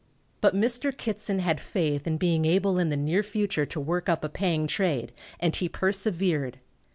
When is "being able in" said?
2.17-2.89